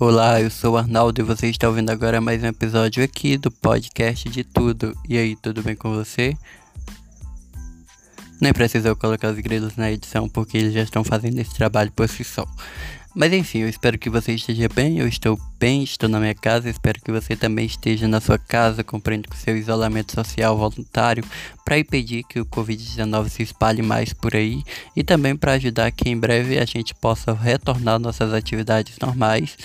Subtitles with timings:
[0.00, 3.50] Olá, eu sou o Arnaldo e você está ouvindo agora mais um episódio aqui do
[3.50, 4.96] podcast de tudo.
[5.08, 6.36] E aí, tudo bem com você?
[8.40, 11.90] Nem precisa eu colocar os grilos na edição porque eles já estão fazendo esse trabalho
[11.90, 12.46] por si só.
[13.18, 15.00] Mas enfim, eu espero que você esteja bem.
[15.00, 16.70] Eu estou bem, estou na minha casa.
[16.70, 21.24] Espero que você também esteja na sua casa, cumprindo com seu isolamento social voluntário
[21.64, 24.62] para impedir que o Covid-19 se espalhe mais por aí
[24.94, 29.56] e também para ajudar que em breve a gente possa retornar nossas atividades normais.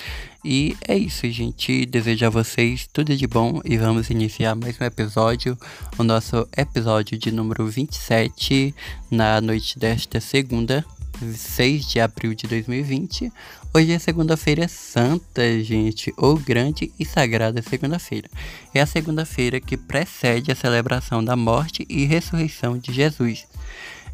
[0.43, 1.85] E é isso, gente.
[1.85, 5.57] Desejo a vocês tudo de bom e vamos iniciar mais um episódio,
[5.97, 8.75] o nosso episódio de número 27,
[9.09, 10.85] na noite desta segunda,
[11.34, 13.31] 6 de abril de 2020.
[13.73, 18.29] Hoje é segunda-feira santa, gente, ou grande e sagrada segunda-feira.
[18.73, 23.48] É a segunda-feira que precede a celebração da morte e ressurreição de Jesus.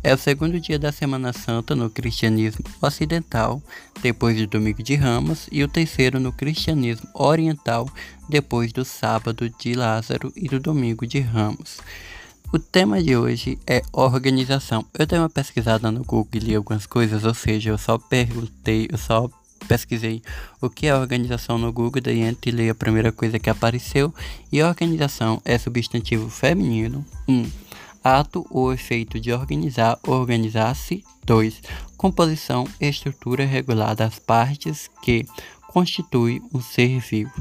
[0.02, 3.62] É o segundo dia da Semana Santa no cristianismo ocidental,
[4.01, 7.85] depois do Domingo de Ramos, e o terceiro no cristianismo oriental,
[8.29, 11.79] depois do Sábado de Lázaro e do Domingo de Ramos.
[12.54, 14.85] O tema de hoje é organização.
[14.98, 18.88] Eu dei uma pesquisada no Google e li algumas coisas, ou seja, eu só perguntei,
[18.90, 19.29] eu só
[19.68, 20.21] pesquisei
[20.62, 24.13] o que é organização no Google, daí entre li a primeira coisa que apareceu,
[24.49, 27.05] e organização é substantivo feminino.
[27.27, 27.34] 1.
[27.34, 27.51] Um,
[28.03, 31.03] ato ou efeito de organizar, organizar-se.
[31.25, 31.61] 2.
[31.95, 35.25] Composição, estrutura regular das partes que
[35.67, 37.31] constitui um ser vivo.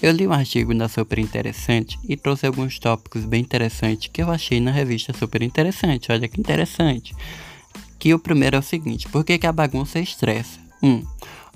[0.00, 4.30] Eu li um artigo na Super Interessante e trouxe alguns tópicos bem interessantes que eu
[4.30, 6.12] achei na revista Super Interessante.
[6.12, 7.14] Olha que interessante.
[7.98, 10.60] Que o primeiro é o seguinte: por que, que a bagunça estressa?
[10.82, 10.88] 1.
[10.88, 11.06] Um,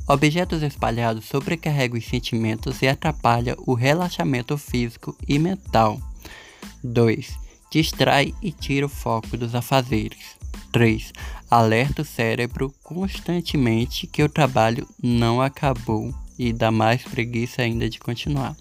[0.08, 6.00] objetos espalhados sobrecarregam os sentimentos e atrapalham o relaxamento físico e mental.
[6.82, 7.47] 2.
[7.70, 10.38] Distrai e tira o foco dos afazeres.
[10.72, 11.12] 3.
[11.50, 17.98] Alerta o cérebro constantemente que o trabalho não acabou e dá mais preguiça ainda de
[17.98, 18.56] continuar.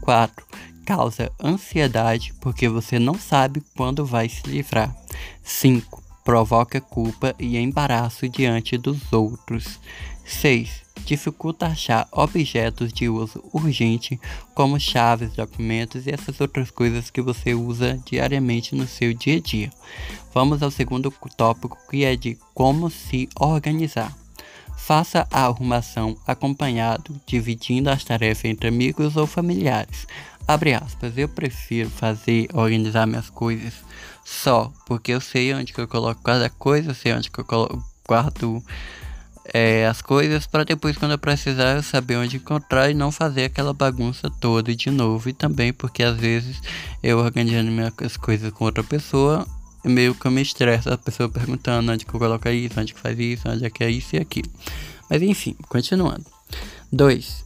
[0.00, 0.44] 4.
[0.84, 4.94] Causa ansiedade porque você não sabe quando vai se livrar.
[5.42, 6.02] 5.
[6.24, 9.80] Provoca culpa e embaraço diante dos outros.
[10.24, 14.18] 6 dificulta achar objetos de uso urgente,
[14.54, 19.40] como chaves, documentos e essas outras coisas que você usa diariamente no seu dia a
[19.40, 19.70] dia.
[20.32, 24.16] Vamos ao segundo tópico, que é de como se organizar.
[24.76, 30.06] Faça a arrumação acompanhado, dividindo as tarefas entre amigos ou familiares.
[30.46, 33.72] Abre aspas, eu prefiro fazer, organizar minhas coisas
[34.24, 37.82] só, porque eu sei onde que eu coloco cada coisa, eu sei onde que eu
[38.06, 38.62] guardo
[39.56, 43.44] é, as coisas para depois, quando eu precisar, eu saber onde encontrar e não fazer
[43.44, 45.28] aquela bagunça toda de novo.
[45.28, 46.60] E também porque às vezes
[47.00, 49.46] eu organizando minhas coisas com outra pessoa,
[49.84, 52.98] meio que eu me estresso a pessoa perguntando onde que eu coloco isso, onde que
[52.98, 54.50] faz isso, onde é que é isso e aquilo.
[55.08, 56.24] Mas enfim, continuando.
[56.92, 57.44] 2.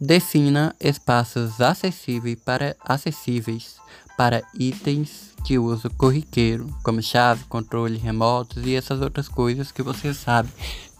[0.00, 3.76] Defina espaços acessíveis para, acessíveis
[4.16, 10.14] para itens de uso corriqueiro, como chave, controle remotos e essas outras coisas que você
[10.14, 10.48] sabe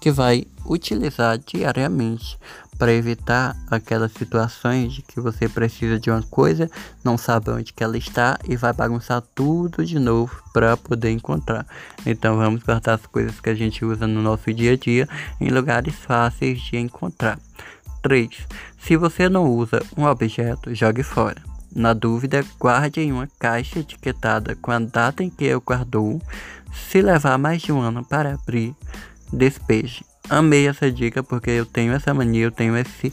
[0.02, 2.36] que vai utilizar diariamente
[2.76, 6.68] para evitar aquelas situações de que você precisa de uma coisa,
[7.04, 11.64] não sabe onde que ela está e vai bagunçar tudo de novo para poder encontrar.
[12.04, 15.08] Então vamos guardar as coisas que a gente usa no nosso dia a dia
[15.40, 17.38] em lugares fáceis de encontrar.
[18.02, 18.28] 3.
[18.80, 21.40] Se você não usa um objeto, jogue fora.
[21.72, 26.20] Na dúvida, guarde em uma caixa etiquetada com a data em que o guardou.
[26.72, 28.74] Se levar mais de um ano para abrir,
[29.32, 30.04] despeje.
[30.28, 33.12] Amei essa dica porque eu tenho essa mania, eu tenho esse,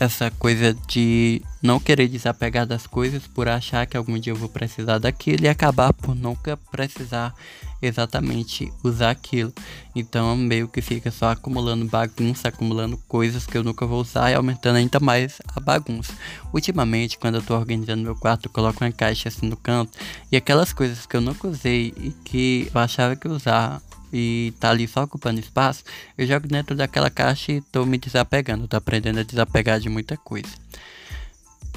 [0.00, 4.48] essa coisa de não querer desapegar das coisas por achar que algum dia eu vou
[4.48, 7.32] precisar daquilo e acabar por nunca precisar
[7.80, 9.52] exatamente usar aquilo.
[9.94, 14.34] Então meio que fica só acumulando bagunça, acumulando coisas que eu nunca vou usar e
[14.34, 16.12] aumentando ainda mais a bagunça.
[16.52, 19.96] Ultimamente, quando eu tô organizando meu quarto, eu coloco uma caixa assim no canto
[20.32, 23.80] e aquelas coisas que eu nunca usei e que eu achava que usar
[24.12, 25.84] e tá ali só ocupando espaço,
[26.16, 30.16] eu jogo dentro daquela caixa e tô me desapegando, tô aprendendo a desapegar de muita
[30.16, 30.50] coisa.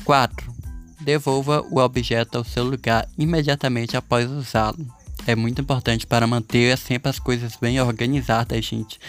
[0.04, 0.54] 4.
[1.02, 4.86] Devolva o objeto ao seu lugar imediatamente após usá-lo.
[5.26, 9.00] É muito importante para manter sempre as coisas bem organizadas, gente.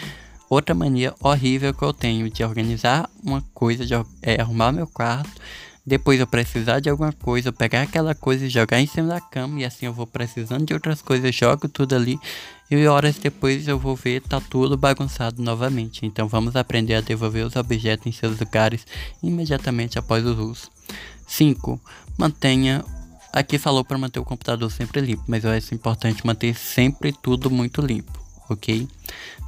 [0.49, 5.41] Outra mania horrível que eu tenho de organizar uma coisa, de, é arrumar meu quarto
[5.85, 9.21] depois eu precisar de alguma coisa, eu pegar aquela coisa e jogar em cima da
[9.21, 9.59] cama.
[9.59, 12.19] E assim eu vou precisando de outras coisas, jogo tudo ali.
[12.71, 16.03] E horas depois eu vou ver tá tudo bagunçado novamente.
[16.03, 18.87] Então vamos aprender a devolver os objetos em seus lugares
[19.21, 20.71] imediatamente após o uso.
[21.27, 21.79] 5.
[22.17, 22.83] Mantenha.
[23.31, 27.51] Aqui falou para manter o computador sempre limpo, mas eu acho importante manter sempre tudo
[27.51, 28.17] muito limpo.
[28.49, 28.87] ok?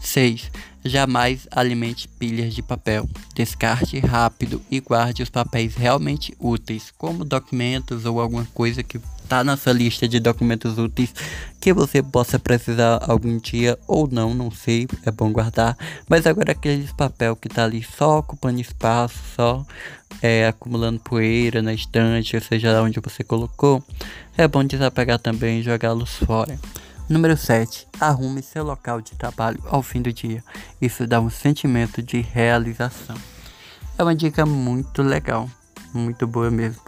[0.01, 0.51] 6.
[0.87, 3.07] Jamais alimente pilhas de papel.
[3.35, 9.43] Descarte rápido e guarde os papéis realmente úteis, como documentos ou alguma coisa que está
[9.43, 11.13] na sua lista de documentos úteis
[11.59, 15.77] que você possa precisar algum dia ou não, não sei, é bom guardar.
[16.07, 19.65] Mas agora aqueles papel que tá ali só ocupando espaço, só
[20.21, 23.83] é, acumulando poeira na estante, ou seja onde você colocou,
[24.37, 26.57] é bom desapegar também e jogá-los fora.
[27.09, 27.87] Número 7.
[28.01, 30.43] Arrume seu local de trabalho ao fim do dia.
[30.81, 33.15] Isso dá um sentimento de realização.
[33.97, 35.49] É uma dica muito legal,
[35.93, 36.81] muito boa mesmo.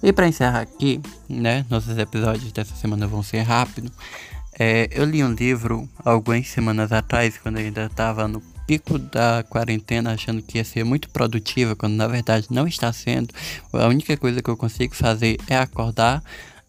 [0.00, 3.90] E para encerrar aqui, né, nossos episódios dessa semana vão ser rápidos.
[4.56, 9.44] É, eu li um livro algumas semanas atrás, quando eu ainda estava no pico da
[9.48, 13.34] quarentena, achando que ia ser muito produtiva, quando na verdade não está sendo.
[13.72, 16.22] A única coisa que eu consigo fazer é acordar,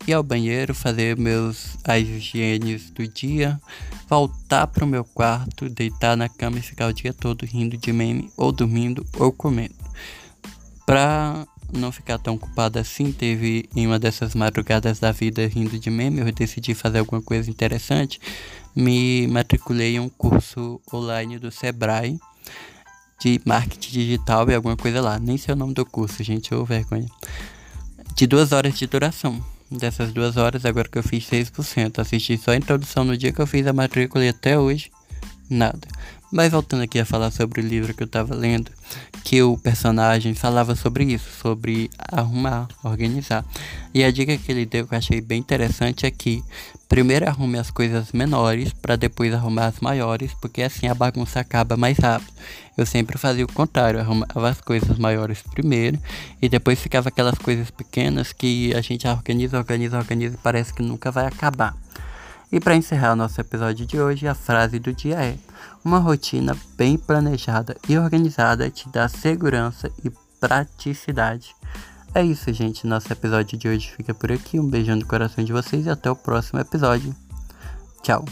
[0.08, 3.60] ir ao banheiro, fazer meus as higienes do dia,
[4.08, 8.32] voltar pro meu quarto, deitar na cama e ficar o dia todo rindo de meme,
[8.38, 9.76] ou dormindo, ou comendo.
[10.86, 15.90] Pra não ficar tão culpado assim, teve em uma dessas madrugadas da vida rindo de
[15.90, 18.20] meme, eu decidi fazer alguma coisa interessante.
[18.76, 22.20] Me matriculei em um curso online do Sebrae
[23.20, 25.18] de marketing digital e alguma coisa lá.
[25.18, 27.08] Nem sei o nome do curso, gente, ou vergonha.
[28.16, 29.42] De duas horas de duração
[29.72, 32.00] dessas duas horas, agora que eu fiz 6%.
[32.00, 34.92] Assisti só a introdução no dia que eu fiz a matrícula e até hoje,
[35.50, 35.88] nada.
[36.36, 38.70] Mas voltando aqui a falar sobre o livro que eu tava lendo,
[39.24, 43.46] que o personagem falava sobre isso, sobre arrumar, organizar.
[43.94, 46.44] E a dica que ele deu que eu achei bem interessante é que
[46.90, 51.78] primeiro arrume as coisas menores para depois arrumar as maiores, porque assim a bagunça acaba
[51.78, 52.34] mais rápido.
[52.76, 55.98] Eu sempre fazia o contrário, arrumava as coisas maiores primeiro
[56.42, 60.84] e depois ficava aquelas coisas pequenas que a gente organiza, organiza, organiza e parece que
[60.84, 61.74] nunca vai acabar.
[62.52, 65.38] E para encerrar o nosso episódio de hoje, a frase do dia é:
[65.84, 71.56] Uma rotina bem planejada e organizada te dá segurança e praticidade.
[72.14, 72.88] É isso, gente.
[72.88, 74.60] Nosso episódio de hoje fica por aqui.
[74.60, 77.14] Um beijão no coração de vocês e até o próximo episódio.
[78.02, 78.24] Tchau.